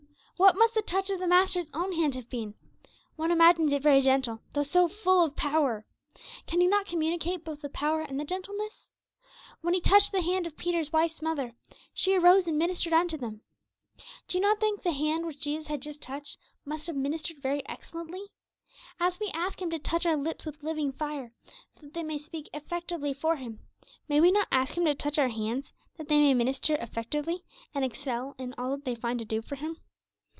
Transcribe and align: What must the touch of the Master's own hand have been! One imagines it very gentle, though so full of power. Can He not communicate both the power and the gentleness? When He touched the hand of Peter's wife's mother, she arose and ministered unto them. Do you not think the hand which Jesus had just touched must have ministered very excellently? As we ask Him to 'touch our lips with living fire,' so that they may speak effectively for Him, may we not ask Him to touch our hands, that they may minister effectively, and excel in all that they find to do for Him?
What 0.43 0.57
must 0.57 0.73
the 0.73 0.81
touch 0.81 1.11
of 1.11 1.19
the 1.19 1.27
Master's 1.27 1.69
own 1.71 1.91
hand 1.93 2.15
have 2.15 2.27
been! 2.27 2.55
One 3.15 3.29
imagines 3.29 3.71
it 3.73 3.83
very 3.83 4.01
gentle, 4.01 4.41
though 4.53 4.63
so 4.63 4.87
full 4.87 5.23
of 5.23 5.35
power. 5.35 5.85
Can 6.47 6.59
He 6.61 6.65
not 6.65 6.87
communicate 6.87 7.45
both 7.45 7.61
the 7.61 7.69
power 7.69 8.01
and 8.01 8.19
the 8.19 8.25
gentleness? 8.25 8.91
When 9.61 9.75
He 9.75 9.79
touched 9.81 10.11
the 10.11 10.23
hand 10.23 10.47
of 10.47 10.57
Peter's 10.57 10.91
wife's 10.91 11.21
mother, 11.21 11.53
she 11.93 12.15
arose 12.15 12.47
and 12.47 12.57
ministered 12.57 12.91
unto 12.91 13.17
them. 13.17 13.41
Do 14.27 14.39
you 14.39 14.41
not 14.41 14.59
think 14.59 14.81
the 14.81 14.93
hand 14.93 15.27
which 15.27 15.41
Jesus 15.41 15.67
had 15.67 15.79
just 15.79 16.01
touched 16.01 16.39
must 16.65 16.87
have 16.87 16.95
ministered 16.95 17.37
very 17.37 17.63
excellently? 17.69 18.23
As 18.99 19.19
we 19.19 19.29
ask 19.35 19.61
Him 19.61 19.69
to 19.69 19.77
'touch 19.77 20.07
our 20.07 20.17
lips 20.17 20.43
with 20.47 20.63
living 20.63 20.91
fire,' 20.91 21.33
so 21.69 21.81
that 21.81 21.93
they 21.93 22.01
may 22.01 22.17
speak 22.17 22.49
effectively 22.51 23.13
for 23.13 23.35
Him, 23.35 23.59
may 24.07 24.19
we 24.19 24.31
not 24.31 24.47
ask 24.51 24.73
Him 24.75 24.85
to 24.85 24.95
touch 24.95 25.19
our 25.19 25.29
hands, 25.29 25.71
that 25.97 26.07
they 26.07 26.17
may 26.19 26.33
minister 26.33 26.77
effectively, 26.77 27.43
and 27.75 27.85
excel 27.85 28.33
in 28.39 28.55
all 28.57 28.71
that 28.71 28.85
they 28.85 28.95
find 28.95 29.19
to 29.19 29.23
do 29.25 29.43
for 29.43 29.53
Him? 29.53 29.77